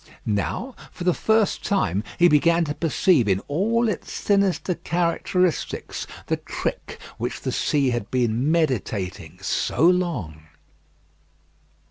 Now 0.25 0.73
for 0.91 1.03
the 1.03 1.13
first 1.13 1.63
time 1.63 2.03
he 2.17 2.27
began 2.27 2.65
to 2.65 2.73
perceive 2.73 3.27
in 3.27 3.39
all 3.41 3.87
its 3.87 4.11
sinister 4.11 4.73
characteristics 4.73 6.07
the 6.25 6.37
trick 6.37 6.97
which 7.19 7.41
the 7.41 7.51
sea 7.51 7.91
had 7.91 8.09
been 8.09 8.51
meditating 8.51 9.37
so 9.43 9.83
long. 9.85 10.45